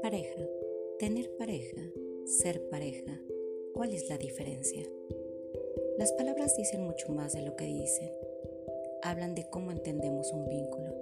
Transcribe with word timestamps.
Pareja. 0.00 0.48
Tener 0.98 1.30
pareja, 1.36 1.82
ser 2.24 2.66
pareja, 2.70 3.20
¿cuál 3.74 3.92
es 3.92 4.08
la 4.08 4.16
diferencia? 4.16 4.88
Las 5.98 6.12
palabras 6.12 6.56
dicen 6.56 6.82
mucho 6.82 7.12
más 7.12 7.34
de 7.34 7.42
lo 7.42 7.56
que 7.56 7.66
dicen. 7.66 8.10
Hablan 9.02 9.34
de 9.34 9.50
cómo 9.50 9.70
entendemos 9.70 10.32
un 10.32 10.48
vínculo, 10.48 10.94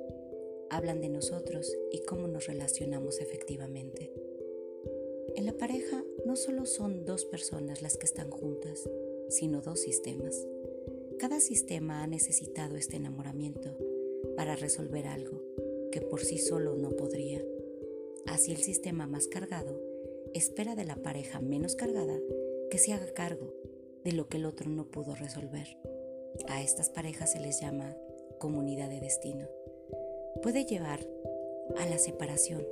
hablan 0.71 1.01
de 1.01 1.11
nosotros 1.11 1.73
y 1.93 2.03
cómo 2.03 2.27
nos 2.27 2.47
relacionamos 2.47 3.21
efectivamente. 3.21 4.13
En 5.37 5.47
la 5.47 5.53
pareja 5.53 6.03
no 6.27 6.35
solo 6.35 6.67
son 6.67 7.05
dos 7.05 7.25
personas 7.27 7.81
las 7.81 7.97
que 7.97 8.07
están 8.07 8.31
juntas, 8.31 8.91
sino 9.29 9.61
dos 9.61 9.81
sistemas. 9.81 10.49
Cada 11.19 11.41
sistema 11.41 12.03
ha 12.03 12.07
necesitado 12.07 12.77
este 12.77 12.97
enamoramiento 12.97 13.77
para 14.37 14.57
resolver 14.57 15.07
algo 15.07 15.41
que 15.93 16.01
por 16.01 16.21
sí 16.21 16.39
solo 16.39 16.77
no 16.77 16.91
podría. 16.91 17.43
Así 18.27 18.53
el 18.53 18.59
sistema 18.59 19.07
más 19.07 19.29
cargado 19.29 19.81
espera 20.35 20.75
de 20.75 20.85
la 20.85 20.97
pareja 20.97 21.41
menos 21.41 21.77
cargada 21.77 22.19
que 22.71 22.79
se 22.79 22.93
haga 22.93 23.13
cargo 23.15 23.55
de 24.05 24.13
lo 24.13 24.29
que 24.29 24.39
el 24.39 24.47
otro 24.47 24.69
no 24.69 24.91
pudo 24.91 25.15
resolver. 25.15 25.79
A 26.49 26.63
estas 26.63 26.91
parejas 26.91 27.33
se 27.33 27.41
les 27.41 27.61
llama 27.61 27.97
comunidad 28.39 28.89
de 28.89 29.01
destino. 29.01 29.49
Puede 30.43 30.65
llevar 30.65 31.07
a 31.79 31.87
la 31.87 31.99
separación 31.99 32.67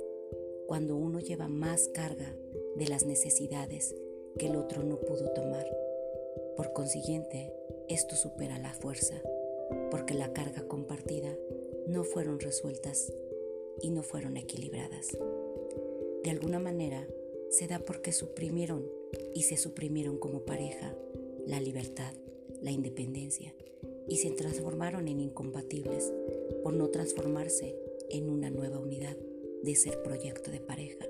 cuando 0.67 0.95
uno 0.95 1.19
lleva 1.19 1.47
más 1.47 1.87
carga 1.87 2.35
de 2.75 2.87
las 2.87 3.05
necesidades 3.05 3.95
que 4.37 4.47
el 4.47 4.55
otro 4.55 4.83
no 4.83 4.99
pudo 4.99 5.31
tomar. 5.33 5.65
Por 6.55 6.73
consiguiente, 6.73 7.53
esto 7.89 8.15
supera 8.15 8.57
la 8.57 8.73
fuerza, 8.73 9.21
porque 9.91 10.13
la 10.13 10.33
carga 10.33 10.67
compartida 10.67 11.35
no 11.87 12.03
fueron 12.03 12.39
resueltas 12.39 13.11
y 13.81 13.89
no 13.89 14.03
fueron 14.03 14.37
equilibradas. 14.37 15.17
De 16.23 16.29
alguna 16.29 16.59
manera, 16.59 17.07
se 17.49 17.67
da 17.67 17.79
porque 17.79 18.11
suprimieron 18.11 18.87
y 19.33 19.43
se 19.43 19.57
suprimieron 19.57 20.17
como 20.17 20.41
pareja 20.41 20.95
la 21.45 21.59
libertad, 21.59 22.13
la 22.61 22.71
independencia 22.71 23.53
y 24.07 24.17
se 24.17 24.31
transformaron 24.31 25.07
en 25.07 25.19
incompatibles 25.19 26.13
por 26.63 26.73
no 26.73 26.89
transformarse 26.89 27.75
en 28.09 28.29
una 28.29 28.49
nueva 28.49 28.79
unidad 28.79 29.17
de 29.63 29.75
ser 29.75 30.01
proyecto 30.01 30.51
de 30.51 30.59
pareja, 30.59 31.05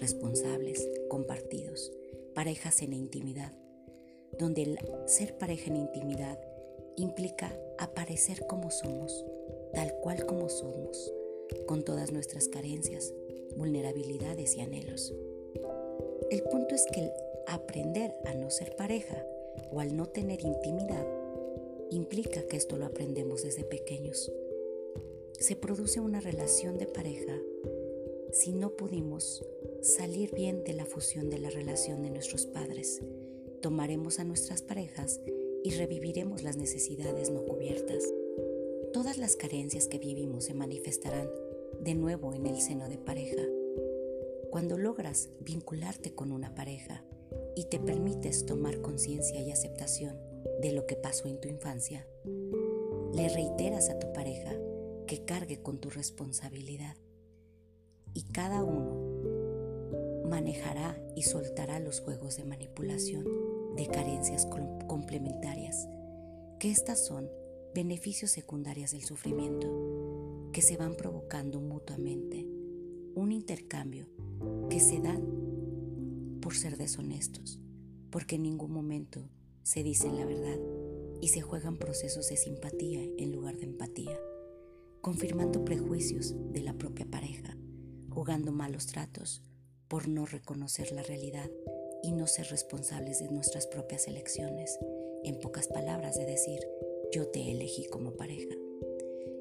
responsables, 0.00 0.88
compartidos, 1.08 1.92
parejas 2.34 2.82
en 2.82 2.92
intimidad, 2.92 3.52
donde 4.38 4.62
el 4.62 4.78
ser 5.06 5.36
pareja 5.36 5.70
en 5.70 5.76
intimidad 5.76 6.38
implica 6.96 7.56
aparecer 7.78 8.46
como 8.46 8.70
somos, 8.70 9.24
tal 9.72 9.94
cual 10.00 10.26
como 10.26 10.48
somos, 10.48 11.12
con 11.66 11.82
todas 11.82 12.12
nuestras 12.12 12.48
carencias, 12.48 13.12
vulnerabilidades 13.56 14.56
y 14.56 14.60
anhelos. 14.60 15.14
El 16.30 16.42
punto 16.42 16.74
es 16.74 16.86
que 16.92 17.00
el 17.00 17.12
aprender 17.46 18.12
a 18.24 18.34
no 18.34 18.50
ser 18.50 18.74
pareja 18.76 19.24
o 19.70 19.80
al 19.80 19.96
no 19.96 20.06
tener 20.06 20.40
intimidad 20.42 21.06
implica 21.90 22.42
que 22.42 22.56
esto 22.56 22.76
lo 22.76 22.86
aprendemos 22.86 23.42
desde 23.42 23.64
pequeños. 23.64 24.32
Se 25.38 25.56
produce 25.56 26.00
una 26.00 26.20
relación 26.20 26.78
de 26.78 26.86
pareja 26.86 27.38
si 28.32 28.52
no 28.52 28.70
pudimos 28.70 29.44
salir 29.80 30.34
bien 30.34 30.64
de 30.64 30.72
la 30.72 30.86
fusión 30.86 31.30
de 31.30 31.38
la 31.38 31.50
relación 31.50 32.02
de 32.02 32.10
nuestros 32.10 32.46
padres. 32.46 33.02
Tomaremos 33.64 34.18
a 34.18 34.24
nuestras 34.24 34.60
parejas 34.60 35.22
y 35.64 35.70
reviviremos 35.70 36.42
las 36.42 36.58
necesidades 36.58 37.30
no 37.30 37.46
cubiertas. 37.46 38.04
Todas 38.92 39.16
las 39.16 39.36
carencias 39.36 39.88
que 39.88 39.98
vivimos 39.98 40.44
se 40.44 40.52
manifestarán 40.52 41.30
de 41.80 41.94
nuevo 41.94 42.34
en 42.34 42.44
el 42.44 42.60
seno 42.60 42.90
de 42.90 42.98
pareja. 42.98 43.40
Cuando 44.50 44.76
logras 44.76 45.30
vincularte 45.40 46.14
con 46.14 46.30
una 46.30 46.54
pareja 46.54 47.06
y 47.56 47.64
te 47.64 47.78
permites 47.78 48.44
tomar 48.44 48.82
conciencia 48.82 49.40
y 49.40 49.50
aceptación 49.50 50.20
de 50.60 50.72
lo 50.72 50.84
que 50.86 50.96
pasó 50.96 51.28
en 51.28 51.40
tu 51.40 51.48
infancia, 51.48 52.06
le 53.14 53.30
reiteras 53.30 53.88
a 53.88 53.98
tu 53.98 54.12
pareja 54.12 54.52
que 55.06 55.24
cargue 55.24 55.62
con 55.62 55.78
tu 55.78 55.88
responsabilidad 55.88 56.98
y 58.12 58.24
cada 58.24 58.62
uno 58.62 59.24
manejará 60.28 61.02
y 61.16 61.22
soltará 61.22 61.80
los 61.80 62.00
juegos 62.00 62.36
de 62.36 62.44
manipulación 62.44 63.43
de 63.76 63.86
carencias 63.86 64.46
complementarias, 64.86 65.88
que 66.58 66.70
estas 66.70 67.04
son 67.04 67.28
beneficios 67.74 68.30
secundarios 68.30 68.92
del 68.92 69.02
sufrimiento 69.02 70.50
que 70.52 70.62
se 70.62 70.76
van 70.76 70.94
provocando 70.96 71.60
mutuamente, 71.60 72.46
un 73.14 73.32
intercambio 73.32 74.06
que 74.70 74.78
se 74.78 75.00
dan 75.00 76.38
por 76.40 76.54
ser 76.54 76.76
deshonestos, 76.76 77.58
porque 78.10 78.36
en 78.36 78.44
ningún 78.44 78.70
momento 78.70 79.28
se 79.62 79.82
dicen 79.82 80.16
la 80.16 80.24
verdad 80.24 80.58
y 81.20 81.28
se 81.28 81.40
juegan 81.40 81.76
procesos 81.76 82.28
de 82.28 82.36
simpatía 82.36 83.02
en 83.18 83.32
lugar 83.32 83.56
de 83.56 83.64
empatía, 83.64 84.18
confirmando 85.00 85.64
prejuicios 85.64 86.34
de 86.52 86.60
la 86.60 86.74
propia 86.74 87.06
pareja, 87.06 87.56
jugando 88.10 88.52
malos 88.52 88.86
tratos 88.86 89.42
por 89.88 90.06
no 90.06 90.26
reconocer 90.26 90.92
la 90.92 91.02
realidad 91.02 91.50
no 92.14 92.26
ser 92.26 92.46
responsables 92.46 93.20
de 93.20 93.28
nuestras 93.28 93.66
propias 93.66 94.08
elecciones, 94.08 94.78
en 95.24 95.38
pocas 95.38 95.68
palabras 95.68 96.16
de 96.16 96.26
decir, 96.26 96.60
yo 97.12 97.28
te 97.28 97.50
elegí 97.50 97.84
como 97.86 98.12
pareja. 98.12 98.54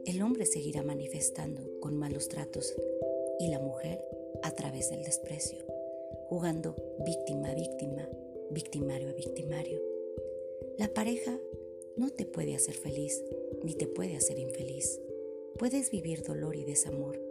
El 0.05 0.21
hombre 0.21 0.45
seguirá 0.45 0.83
manifestando 0.83 1.79
con 1.79 1.95
malos 1.97 2.27
tratos 2.27 2.75
y 3.39 3.47
la 3.47 3.59
mujer 3.59 4.03
a 4.43 4.51
través 4.51 4.89
del 4.89 5.03
desprecio, 5.03 5.65
jugando 6.27 6.75
víctima 7.05 7.49
a 7.49 7.55
víctima, 7.55 8.07
victimario 8.51 9.09
a 9.09 9.13
victimario 9.13 9.93
la 10.79 10.87
pareja 10.87 11.39
no 11.97 12.09
te 12.09 12.25
puede 12.25 12.55
hacer 12.55 12.73
feliz 12.73 13.23
ni 13.63 13.75
te 13.75 13.85
puede 13.85 14.15
hacer 14.15 14.39
infeliz. 14.39 14.99
Puedes 15.59 15.91
vivir 15.91 16.23
dolor 16.23 16.55
y 16.55 16.63
desamor, 16.63 17.21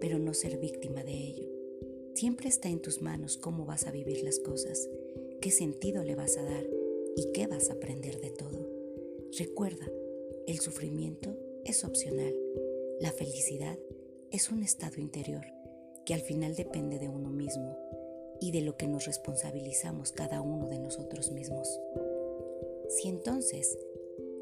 pero 0.00 0.18
no 0.18 0.32
ser 0.32 0.56
víctima 0.56 1.04
de 1.04 1.12
ello. 1.12 1.55
Siempre 2.16 2.48
está 2.48 2.70
en 2.70 2.80
tus 2.80 3.02
manos 3.02 3.36
cómo 3.36 3.66
vas 3.66 3.86
a 3.86 3.90
vivir 3.90 4.22
las 4.22 4.38
cosas, 4.38 4.88
qué 5.42 5.50
sentido 5.50 6.02
le 6.02 6.14
vas 6.14 6.38
a 6.38 6.42
dar 6.44 6.64
y 7.14 7.30
qué 7.32 7.46
vas 7.46 7.68
a 7.68 7.74
aprender 7.74 8.18
de 8.22 8.30
todo. 8.30 8.66
Recuerda, 9.38 9.86
el 10.46 10.58
sufrimiento 10.60 11.36
es 11.66 11.84
opcional. 11.84 12.34
La 13.00 13.12
felicidad 13.12 13.78
es 14.30 14.50
un 14.50 14.62
estado 14.62 14.98
interior 14.98 15.44
que 16.06 16.14
al 16.14 16.22
final 16.22 16.56
depende 16.56 16.98
de 16.98 17.10
uno 17.10 17.28
mismo 17.28 17.76
y 18.40 18.50
de 18.50 18.62
lo 18.62 18.78
que 18.78 18.88
nos 18.88 19.04
responsabilizamos 19.04 20.12
cada 20.12 20.40
uno 20.40 20.70
de 20.70 20.78
nosotros 20.78 21.30
mismos. 21.32 21.68
Si 22.88 23.08
entonces 23.08 23.76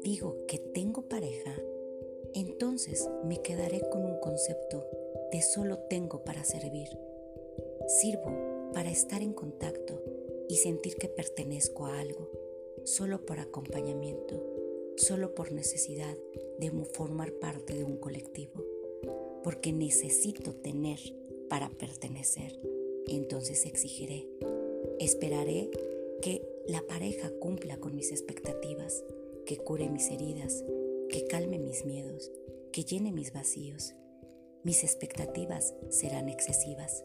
digo 0.01 0.37
que 0.47 0.59
tengo 0.59 1.09
pareja, 1.09 1.53
entonces 2.33 3.09
me 3.25 3.41
quedaré 3.41 3.81
con 3.89 4.05
un 4.05 4.17
concepto 4.21 4.87
de 5.33 5.41
solo 5.41 5.79
tengo 5.89 6.23
para 6.23 6.45
servir. 6.45 6.87
Sirvo 7.87 8.71
para 8.73 8.89
estar 8.89 9.21
en 9.21 9.33
contacto 9.33 10.01
y 10.49 10.57
sentir 10.57 10.95
que 10.95 11.07
pertenezco 11.07 11.85
a 11.85 11.99
algo, 11.99 12.29
solo 12.83 13.25
por 13.25 13.39
acompañamiento, 13.39 14.41
solo 14.97 15.33
por 15.35 15.51
necesidad 15.51 16.15
de 16.59 16.71
formar 16.93 17.33
parte 17.33 17.75
de 17.75 17.83
un 17.83 17.97
colectivo, 17.97 18.63
porque 19.43 19.71
necesito 19.71 20.53
tener 20.53 20.99
para 21.49 21.69
pertenecer. 21.69 22.59
Entonces 23.07 23.65
exigiré, 23.65 24.27
esperaré 24.99 25.69
que 26.21 26.41
la 26.67 26.81
pareja 26.81 27.29
cumpla 27.39 27.77
con 27.77 27.95
mis 27.95 28.11
expectativas, 28.11 29.03
que 29.45 29.57
cure 29.57 29.89
mis 29.89 30.09
heridas, 30.09 30.63
que 31.09 31.25
calme 31.27 31.59
mis 31.59 31.85
miedos, 31.85 32.31
que 32.71 32.83
llene 32.83 33.11
mis 33.11 33.31
vacíos. 33.31 33.93
Mis 34.63 34.83
expectativas 34.83 35.75
serán 35.89 36.27
excesivas. 36.27 37.03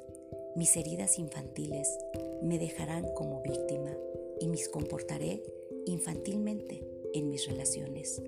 Mis 0.57 0.77
heridas 0.77 1.19
infantiles 1.19 1.99
me 2.43 2.59
dejarán 2.59 3.07
como 3.15 3.41
víctima 3.41 3.97
y 4.41 4.49
me 4.49 4.59
comportaré 4.67 5.43
infantilmente 5.87 6.83
en 7.15 7.31
mis 7.31 7.47
relaciones. 7.47 8.21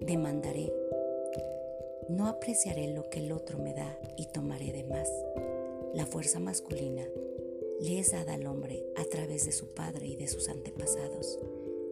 Demandaré. 0.00 0.72
No 2.08 2.28
apreciaré 2.28 2.94
lo 2.94 3.10
que 3.10 3.18
el 3.18 3.32
otro 3.32 3.58
me 3.58 3.74
da 3.74 3.98
y 4.16 4.26
tomaré 4.26 4.72
de 4.72 4.84
más. 4.84 5.10
La 5.92 6.06
fuerza 6.06 6.38
masculina 6.38 7.04
le 7.80 7.98
es 7.98 8.12
dada 8.12 8.34
al 8.34 8.46
hombre 8.46 8.84
a 8.94 9.04
través 9.04 9.46
de 9.46 9.52
su 9.52 9.74
padre 9.74 10.06
y 10.06 10.14
de 10.14 10.28
sus 10.28 10.48
antepasados. 10.48 11.40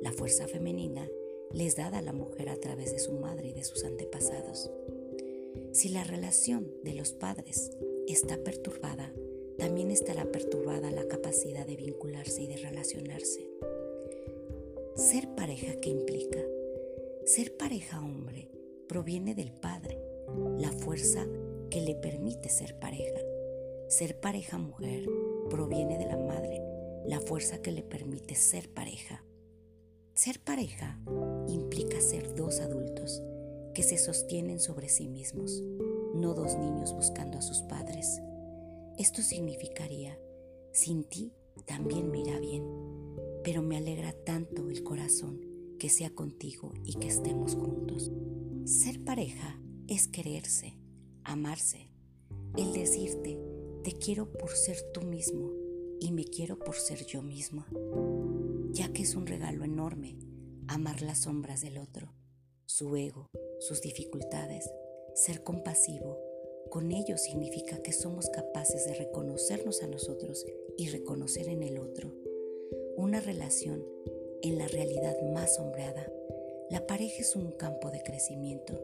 La 0.03 0.13
fuerza 0.13 0.47
femenina 0.47 1.09
le 1.51 1.67
es 1.67 1.75
dada 1.75 1.99
a 1.99 2.03
la 2.03 2.13
mujer 2.13 2.49
a 2.49 2.57
través 2.57 2.93
de 2.93 3.01
su 3.01 3.13
madre 3.13 3.49
y 3.49 3.53
de 3.53 3.65
sus 3.65 3.85
antepasados. 3.85 4.71
Si 5.73 5.89
la 5.89 6.05
relación 6.05 6.73
de 6.85 6.95
los 6.95 7.13
padres 7.13 7.73
está 8.07 8.37
perturbada, 8.37 9.13
también 9.59 9.91
estará 9.91 10.25
perturbada 10.25 10.91
la 10.91 11.07
capacidad 11.07 11.67
de 11.67 11.77
vincularse 11.77 12.43
y 12.43 12.47
de 12.47 12.57
relacionarse. 12.57 13.49
Ser 14.97 15.29
pareja, 15.35 15.75
¿qué 15.81 15.91
implica? 15.91 16.41
Ser 17.25 17.57
pareja 17.57 18.01
hombre 18.01 18.51
proviene 18.89 19.35
del 19.35 19.53
padre 19.53 19.99
la 20.59 20.73
fuerza 20.73 21.27
que 21.71 21.81
le 21.81 21.95
permite 21.95 22.49
ser 22.49 22.79
pareja. 22.79 23.21
Ser 23.89 24.19
pareja 24.21 24.59
mujer 24.59 25.07
proviene 25.51 25.99
de 25.99 26.07
la 26.07 26.17
madre, 26.17 26.61
la 27.07 27.21
fuerza 27.21 27.59
que 27.59 27.73
le 27.73 27.83
permite 27.83 28.35
ser 28.35 28.73
pareja. 28.73 29.25
Ser 30.15 30.41
pareja 30.41 30.99
implica 31.49 32.01
ser 32.01 32.35
dos 32.35 32.61
adultos 32.61 33.23
que 33.75 33.83
se 33.83 33.99
sostienen 33.99 34.61
sobre 34.61 34.89
sí 34.89 35.09
mismos, 35.09 35.63
no 36.15 36.35
dos 36.35 36.57
niños 36.57 36.95
buscando 36.95 37.39
a 37.39 37.43
sus 37.43 37.63
padres. 37.63 38.21
Esto 38.99 39.23
significaría, 39.23 40.19
sin 40.73 41.05
ti 41.05 41.33
también 41.67 42.11
me 42.11 42.21
irá 42.21 42.39
bien, 42.39 42.65
pero 43.43 43.63
me 43.63 43.77
alegra 43.77 44.13
tanto 44.13 44.71
el 44.71 44.83
corazón 44.83 45.41
que 45.79 45.89
sea 45.89 46.11
contigo 46.11 46.73
y 46.85 46.95
que 46.95 47.09
estemos 47.09 47.55
juntos. 47.55 48.13
Ser 48.65 49.03
pareja 49.05 49.61
es 49.89 50.09
quererse, 50.09 50.79
amarse, 51.25 51.91
el 52.57 52.73
decirte, 52.73 53.39
te 53.83 53.93
quiero 53.93 54.33
por 54.33 54.51
ser 54.51 54.79
tú 54.93 55.03
mismo 55.03 55.51
y 56.01 56.13
me 56.13 56.25
quiero 56.25 56.59
por 56.59 56.77
ser 56.77 57.05
yo 57.05 57.23
misma, 57.23 57.67
ya 58.71 58.93
que 58.93 59.03
es 59.03 59.15
un 59.15 59.27
regalo 59.27 59.65
enorme 59.65 60.17
amar 60.69 61.03
las 61.03 61.19
sombras 61.19 61.61
del 61.61 61.79
otro, 61.79 62.13
su 62.67 62.97
ego, 62.97 63.29
sus 63.61 63.81
dificultades, 63.83 64.71
ser 65.15 65.43
compasivo. 65.43 66.19
Con 66.71 66.93
ello 66.93 67.17
significa 67.17 67.83
que 67.83 67.93
somos 67.93 68.29
capaces 68.31 68.87
de 68.87 68.95
reconocernos 68.95 69.83
a 69.83 69.87
nosotros 69.87 70.47
y 70.77 70.89
reconocer 70.89 71.49
en 71.49 71.63
el 71.63 71.79
otro 71.79 72.13
una 72.97 73.21
relación 73.21 73.85
en 74.43 74.59
la 74.59 74.69
realidad 74.69 75.17
más 75.33 75.57
sombreada. 75.57 76.13
La 76.71 76.87
pareja 76.87 77.23
es 77.23 77.35
un 77.37 77.53
campo 77.53 77.91
de 77.91 78.03
crecimiento 78.03 78.81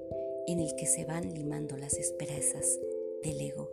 en 0.47 0.61
el 0.61 0.75
que 0.77 0.87
se 0.87 1.05
van 1.05 1.35
limando 1.35 1.77
las 1.77 1.95
esperanzas 1.95 2.79
del 3.23 3.41
ego, 3.41 3.71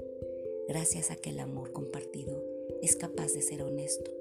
gracias 0.68 1.12
a 1.12 1.16
que 1.16 1.30
el 1.30 1.40
amor 1.40 1.72
compartido 1.72 2.44
es 2.82 2.96
capaz 2.96 3.34
de 3.34 3.42
ser 3.42 3.64
honesto, 3.64 4.12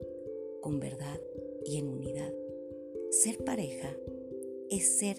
con 0.61 0.81
verdad 0.81 1.21
y 1.65 1.79
en 1.79 1.89
unidad. 1.89 2.33
Ser 3.11 3.45
pareja 3.45 3.97
es 4.71 4.99
ser 4.99 5.17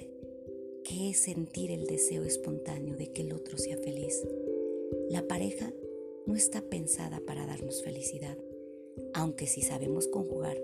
que 0.83 1.09
es 1.09 1.19
sentir 1.19 1.71
el 1.71 1.85
deseo 1.85 2.23
espontáneo 2.23 2.95
de 2.95 3.11
que 3.11 3.21
el 3.21 3.33
otro 3.33 3.57
sea 3.57 3.77
feliz. 3.77 4.25
La 5.09 5.27
pareja 5.27 5.73
no 6.25 6.35
está 6.35 6.61
pensada 6.61 7.21
para 7.25 7.45
darnos 7.45 7.83
felicidad, 7.83 8.37
aunque 9.13 9.47
si 9.47 9.61
sabemos 9.61 10.07
conjugar 10.07 10.57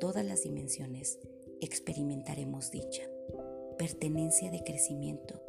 todas 0.00 0.24
las 0.24 0.42
dimensiones, 0.42 1.18
experimentaremos 1.60 2.70
dicha, 2.70 3.10
pertenencia 3.78 4.50
de 4.50 4.62
crecimiento, 4.64 5.40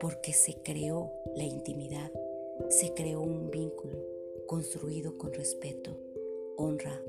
porque 0.00 0.32
se 0.32 0.54
creó 0.62 1.12
la 1.34 1.44
intimidad, 1.44 2.12
se 2.68 2.92
creó 2.94 3.20
un 3.20 3.50
vínculo 3.50 3.98
construido 4.46 5.18
con 5.18 5.32
respeto, 5.32 5.98
honra, 6.56 7.02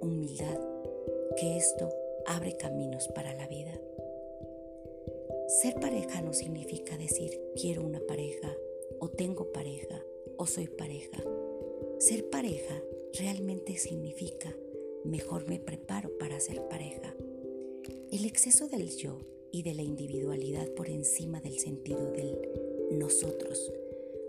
humildad, 0.00 0.58
que 1.36 1.56
esto 1.56 1.88
abre 2.26 2.56
caminos 2.56 3.08
para 3.08 3.34
la 3.34 3.46
vida. 3.46 3.78
Ser 5.46 5.74
pareja 5.74 6.22
no 6.22 6.32
significa 6.32 6.96
decir 6.96 7.40
quiero 7.60 7.82
una 7.84 8.00
pareja 8.00 8.54
o 8.98 9.08
tengo 9.08 9.52
pareja 9.52 10.04
o 10.40 10.46
soy 10.46 10.68
pareja. 10.68 11.22
Ser 11.98 12.30
pareja 12.30 12.82
realmente 13.18 13.76
significa 13.76 14.56
mejor 15.04 15.46
me 15.46 15.58
preparo 15.58 16.16
para 16.18 16.40
ser 16.40 16.66
pareja. 16.66 17.14
El 18.10 18.24
exceso 18.24 18.66
del 18.66 18.88
yo 18.88 19.18
y 19.52 19.62
de 19.64 19.74
la 19.74 19.82
individualidad 19.82 20.66
por 20.70 20.88
encima 20.88 21.42
del 21.42 21.58
sentido 21.58 22.10
del 22.12 22.38
nosotros 22.92 23.70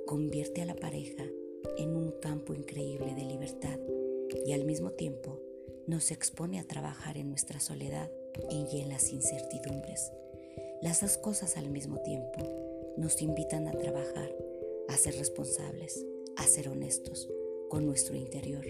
convierte 0.06 0.62
a 0.62 0.66
la 0.66 0.76
pareja 0.76 1.24
en 1.78 1.96
un 1.96 2.12
campo 2.20 2.54
increíble 2.54 3.16
de 3.16 3.24
libertad 3.24 3.80
y 4.46 4.52
al 4.52 4.66
mismo 4.66 4.92
tiempo 4.92 5.40
nos 5.88 6.12
expone 6.12 6.60
a 6.60 6.68
trabajar 6.68 7.18
en 7.18 7.30
nuestra 7.30 7.62
soledad 7.62 8.12
y 8.50 8.82
en 8.82 8.90
las 8.90 9.14
incertidumbres. 9.14 10.12
Las 10.82 11.00
dos 11.00 11.18
cosas 11.18 11.56
al 11.56 11.70
mismo 11.70 12.02
tiempo 12.02 12.94
nos 12.98 13.22
invitan 13.22 13.70
a 13.70 13.72
trabajar, 13.72 14.36
a 14.92 14.98
ser 14.98 15.18
responsables, 15.18 16.06
a 16.36 16.46
ser 16.46 16.68
honestos 16.68 17.30
con 17.70 17.86
nuestro 17.86 18.16
interior, 18.16 18.66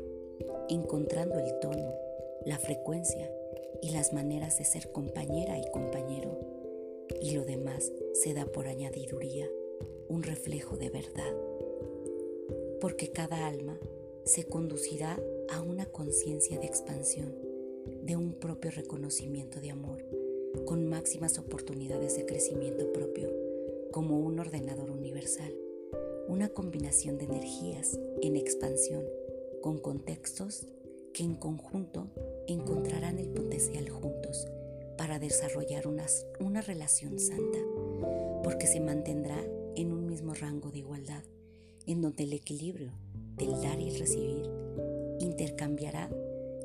encontrando 0.70 1.40
el 1.40 1.60
tono, 1.60 1.94
la 2.46 2.60
frecuencia 2.60 3.32
y 3.82 3.90
las 3.90 4.14
maneras 4.14 4.60
de 4.60 4.66
ser 4.66 4.92
compañera 4.92 5.58
y 5.58 5.70
compañero. 5.72 6.38
Y 7.22 7.32
lo 7.32 7.44
demás 7.44 7.92
se 8.14 8.36
da 8.36 8.46
por 8.46 8.68
añadiduría, 8.68 9.50
un 10.10 10.22
reflejo 10.22 10.78
de 10.78 10.92
verdad. 10.92 11.34
Porque 12.80 13.10
cada 13.10 13.48
alma 13.48 13.80
se 14.24 14.46
conducirá 14.46 15.20
a 15.50 15.62
una 15.62 15.88
conciencia 15.88 16.60
de 16.60 16.68
expansión, 16.68 17.36
de 18.04 18.16
un 18.16 18.34
propio 18.34 18.70
reconocimiento 18.70 19.60
de 19.60 19.72
amor, 19.72 20.06
con 20.66 20.88
máximas 20.88 21.40
oportunidades 21.40 22.16
de 22.16 22.28
crecimiento 22.28 22.92
propio, 22.92 23.30
como 23.92 24.20
un 24.20 24.40
ordenador 24.40 24.92
universal, 24.92 25.52
una 26.32 26.48
combinación 26.48 27.18
de 27.18 27.26
energías 27.26 28.00
en 28.22 28.38
expansión, 28.38 29.04
con 29.62 29.78
contextos 29.80 30.66
que 31.14 31.24
en 31.24 31.36
conjunto 31.36 32.08
encontrarán 32.48 33.20
el 33.20 33.28
potencial 33.28 33.90
juntos 33.90 34.48
para 34.98 35.20
desarrollar 35.20 35.88
una, 35.88 36.06
una 36.40 36.62
relación 36.62 37.20
santa, 37.20 37.60
porque 38.46 38.66
se 38.66 38.80
mantendrá 38.80 39.44
en 39.76 39.92
un 39.92 40.06
mismo 40.06 40.34
rango 40.34 40.72
de 40.72 40.80
igualdad, 40.80 41.24
en 41.86 42.02
donde 42.02 42.24
el 42.24 42.32
equilibrio 42.32 42.94
del 43.36 43.62
dar 43.62 43.82
y 43.82 43.90
el 43.90 44.00
recibir 44.00 44.50
intercambiará 45.20 46.10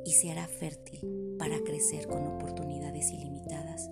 y 0.04 0.12
se 0.12 0.30
hará 0.30 0.46
fértil 0.46 1.34
para 1.40 1.58
crecer 1.64 2.06
con 2.06 2.24
oportunidades 2.24 3.10
ilimitadas, 3.10 3.90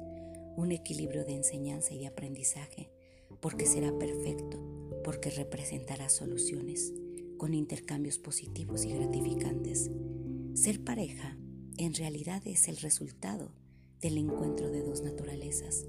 un 0.56 0.70
equilibrio 0.70 1.24
de 1.24 1.34
enseñanza 1.34 1.94
y 1.94 1.98
de 1.98 2.06
aprendizaje, 2.06 2.92
porque 3.40 3.66
será 3.66 3.92
perfecto, 3.98 4.73
porque 5.04 5.30
representará 5.30 6.08
soluciones, 6.08 6.92
con 7.36 7.54
intercambios 7.54 8.18
positivos 8.18 8.84
y 8.84 8.94
gratificantes. 8.94 9.90
Ser 10.54 10.82
pareja 10.82 11.36
en 11.76 11.94
realidad 11.94 12.42
es 12.46 12.68
el 12.68 12.78
resultado 12.78 13.52
del 14.00 14.18
encuentro 14.18 14.70
de 14.70 14.82
dos 14.82 15.02
naturalezas 15.02 15.86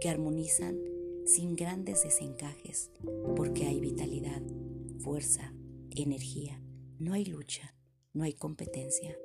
que 0.00 0.08
armonizan 0.08 0.78
sin 1.26 1.54
grandes 1.56 2.02
desencajes, 2.02 2.90
porque 3.36 3.66
hay 3.66 3.80
vitalidad, 3.80 4.42
fuerza, 4.98 5.54
energía, 5.90 6.60
no 6.98 7.14
hay 7.14 7.24
lucha, 7.24 7.74
no 8.12 8.24
hay 8.24 8.32
competencia. 8.32 9.16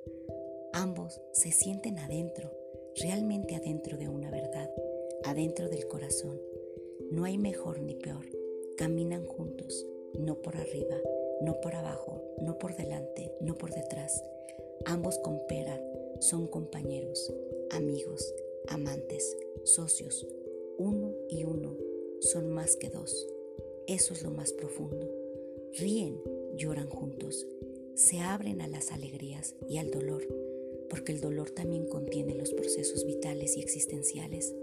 Ambos 0.72 1.20
se 1.32 1.52
sienten 1.52 1.98
adentro, 1.98 2.52
realmente 3.00 3.56
adentro 3.56 3.96
de 3.98 4.08
una 4.08 4.30
verdad, 4.30 4.70
adentro 5.24 5.68
del 5.68 5.86
corazón. 5.86 6.40
No 7.10 7.24
hay 7.24 7.38
mejor 7.38 7.80
ni 7.80 7.94
peor. 7.94 8.37
Caminan 8.78 9.26
juntos, 9.26 9.86
no 10.18 10.40
por 10.40 10.56
arriba, 10.56 10.96
no 11.42 11.60
por 11.60 11.74
abajo, 11.74 12.22
no 12.40 12.56
por 12.56 12.74
delante, 12.74 13.30
no 13.42 13.54
por 13.56 13.74
detrás. 13.74 14.24
Ambos 14.86 15.18
cooperan, 15.18 15.82
son 16.20 16.46
compañeros, 16.46 17.30
amigos, 17.70 18.34
amantes, 18.68 19.36
socios. 19.64 20.26
Uno 20.78 21.12
y 21.28 21.44
uno 21.44 21.76
son 22.20 22.50
más 22.50 22.76
que 22.76 22.88
dos. 22.88 23.28
Eso 23.86 24.14
es 24.14 24.22
lo 24.22 24.30
más 24.30 24.54
profundo. 24.54 25.06
Ríen, 25.74 26.18
lloran 26.56 26.88
juntos 26.88 27.46
se 27.98 28.20
abren 28.20 28.60
a 28.60 28.68
las 28.68 28.92
alegrías 28.92 29.56
y 29.68 29.78
al 29.78 29.90
dolor, 29.90 30.24
porque 30.88 31.10
el 31.10 31.20
dolor 31.20 31.50
también 31.50 31.88
contiene 31.88 32.36
los 32.36 32.54
procesos 32.54 33.04
vitales 33.04 33.56
y 33.56 33.60
existenciales. 33.60 34.54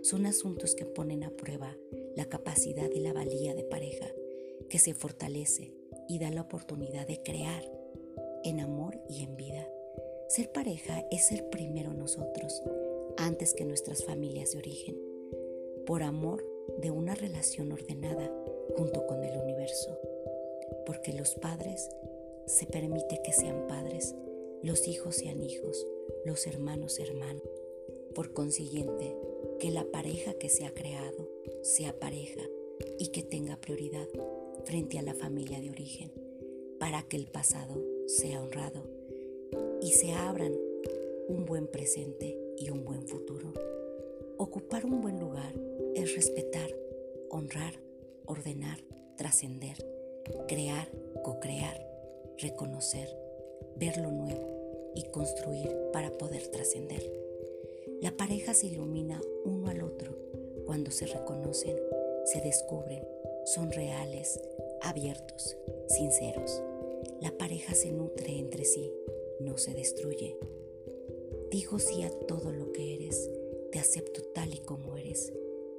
Son 0.00 0.24
asuntos 0.24 0.74
que 0.74 0.86
ponen 0.86 1.22
a 1.22 1.28
prueba 1.28 1.76
la 2.18 2.24
capacidad 2.24 2.90
y 2.90 2.98
la 2.98 3.12
valía 3.12 3.54
de 3.54 3.62
pareja, 3.62 4.08
que 4.68 4.80
se 4.80 4.92
fortalece 4.92 5.72
y 6.08 6.18
da 6.18 6.32
la 6.32 6.40
oportunidad 6.40 7.06
de 7.06 7.22
crear 7.22 7.62
en 8.42 8.58
amor 8.58 9.00
y 9.08 9.22
en 9.22 9.36
vida. 9.36 9.64
Ser 10.26 10.50
pareja 10.50 11.06
es 11.12 11.28
ser 11.28 11.48
primero 11.48 11.94
nosotros, 11.94 12.60
antes 13.18 13.54
que 13.54 13.64
nuestras 13.64 14.04
familias 14.04 14.50
de 14.50 14.58
origen, 14.58 14.96
por 15.86 16.02
amor 16.02 16.44
de 16.78 16.90
una 16.90 17.14
relación 17.14 17.70
ordenada 17.70 18.34
junto 18.76 19.06
con 19.06 19.22
el 19.22 19.38
universo, 19.38 19.96
porque 20.86 21.12
los 21.12 21.36
padres 21.36 21.88
se 22.46 22.66
permite 22.66 23.20
que 23.22 23.32
sean 23.32 23.68
padres, 23.68 24.16
los 24.64 24.88
hijos 24.88 25.14
sean 25.14 25.40
hijos, 25.40 25.86
los 26.24 26.48
hermanos 26.48 26.98
hermanos. 26.98 27.48
Por 28.12 28.32
consiguiente, 28.32 29.16
que 29.60 29.70
la 29.70 29.84
pareja 29.84 30.34
que 30.34 30.48
se 30.48 30.66
ha 30.66 30.74
creado 30.74 31.27
sea 31.62 31.98
pareja 31.98 32.42
y 32.98 33.08
que 33.08 33.22
tenga 33.22 33.56
prioridad 33.56 34.06
frente 34.64 34.98
a 34.98 35.02
la 35.02 35.14
familia 35.14 35.60
de 35.60 35.70
origen, 35.70 36.12
para 36.78 37.02
que 37.02 37.16
el 37.16 37.26
pasado 37.26 37.82
sea 38.06 38.42
honrado 38.42 38.82
y 39.80 39.92
se 39.92 40.12
abran 40.12 40.52
un 41.28 41.44
buen 41.44 41.66
presente 41.66 42.38
y 42.56 42.70
un 42.70 42.84
buen 42.84 43.06
futuro. 43.06 43.52
Ocupar 44.36 44.84
un 44.84 45.00
buen 45.00 45.18
lugar 45.18 45.52
es 45.94 46.14
respetar, 46.14 46.70
honrar, 47.30 47.74
ordenar, 48.26 48.78
trascender, 49.16 49.76
crear, 50.46 50.90
co-crear, 51.22 51.86
reconocer, 52.38 53.08
ver 53.76 53.96
lo 53.98 54.10
nuevo 54.10 54.92
y 54.94 55.04
construir 55.10 55.74
para 55.92 56.10
poder 56.12 56.46
trascender. 56.48 57.02
La 58.00 58.16
pareja 58.16 58.54
se 58.54 58.68
ilumina 58.68 59.20
uno 59.44 59.68
al 59.68 59.82
otro 59.82 60.27
cuando 60.68 60.90
se 60.90 61.06
reconocen, 61.06 61.78
se 62.26 62.42
descubren, 62.42 63.02
son 63.46 63.72
reales, 63.72 64.38
abiertos, 64.82 65.56
sinceros. 65.86 66.62
La 67.22 67.30
pareja 67.30 67.74
se 67.74 67.90
nutre 67.90 68.38
entre 68.38 68.66
sí, 68.66 68.92
no 69.40 69.56
se 69.56 69.72
destruye. 69.72 70.36
Digo 71.50 71.78
sí 71.78 72.02
a 72.02 72.10
todo 72.10 72.52
lo 72.52 72.70
que 72.72 72.96
eres, 72.96 73.30
te 73.72 73.78
acepto 73.78 74.20
tal 74.34 74.52
y 74.52 74.58
como 74.58 74.98
eres. 74.98 75.32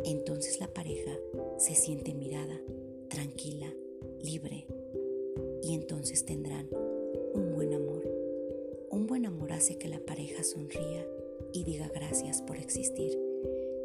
Entonces 0.05 0.59
la 0.59 0.73
pareja 0.73 1.15
se 1.59 1.75
siente 1.75 2.15
mirada, 2.15 2.59
tranquila, 3.09 3.71
libre, 4.23 4.65
y 5.61 5.75
entonces 5.75 6.25
tendrán 6.25 6.67
un 7.35 7.53
buen 7.53 7.75
amor. 7.75 8.11
Un 8.89 9.05
buen 9.05 9.27
amor 9.27 9.53
hace 9.53 9.77
que 9.77 9.87
la 9.87 9.99
pareja 9.99 10.43
sonría 10.43 11.07
y 11.53 11.63
diga 11.63 11.91
gracias 11.93 12.41
por 12.41 12.57
existir, 12.57 13.28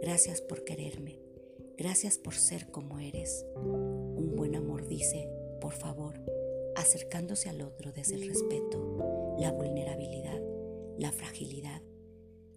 gracias 0.04 0.42
por 0.42 0.64
quererme, 0.64 1.18
gracias 1.78 2.18
por 2.18 2.34
ser 2.34 2.70
como 2.70 2.98
eres. 2.98 3.46
Un 3.56 4.34
buen 4.36 4.54
amor 4.54 4.86
dice, 4.86 5.30
por 5.62 5.72
favor, 5.72 6.20
acercándose 6.76 7.48
al 7.48 7.62
otro 7.62 7.90
desde 7.90 8.16
el 8.16 8.28
respeto, 8.28 9.34
la 9.38 9.50
vulnerabilidad, 9.50 10.42
la 10.98 11.10
fragilidad. 11.10 11.80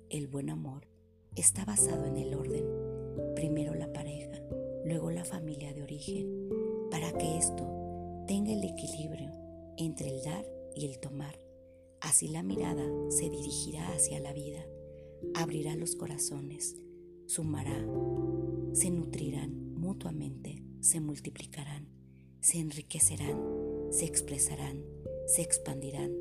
El 0.09 0.27
buen 0.27 0.49
amor 0.49 0.89
está 1.37 1.63
basado 1.63 2.05
en 2.05 2.17
el 2.17 2.33
orden, 2.33 2.65
primero 3.33 3.75
la 3.75 3.93
pareja, 3.93 4.43
luego 4.83 5.09
la 5.09 5.23
familia 5.23 5.73
de 5.73 5.83
origen, 5.83 6.49
para 6.91 7.13
que 7.13 7.37
esto 7.37 7.65
tenga 8.27 8.51
el 8.51 8.65
equilibrio 8.65 9.31
entre 9.77 10.09
el 10.09 10.21
dar 10.21 10.45
y 10.75 10.85
el 10.85 10.99
tomar. 10.99 11.39
Así 12.01 12.27
la 12.27 12.43
mirada 12.43 12.83
se 13.07 13.29
dirigirá 13.29 13.87
hacia 13.93 14.19
la 14.19 14.33
vida, 14.33 14.67
abrirá 15.33 15.77
los 15.77 15.95
corazones, 15.95 16.75
sumará, 17.27 17.85
se 18.73 18.89
nutrirán 18.89 19.75
mutuamente, 19.75 20.63
se 20.79 20.99
multiplicarán, 20.99 21.87
se 22.41 22.59
enriquecerán, 22.59 23.37
se 23.91 24.05
expresarán, 24.05 24.83
se 25.27 25.41
expandirán, 25.41 26.11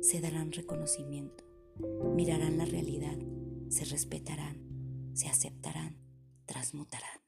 se 0.00 0.20
darán 0.20 0.52
reconocimiento, 0.52 1.44
mirarán 2.16 2.58
la 2.58 2.64
realidad, 2.64 3.18
se 3.68 3.84
respetarán, 3.84 4.56
se 5.14 5.28
aceptarán, 5.28 5.96
transmutarán. 6.46 7.23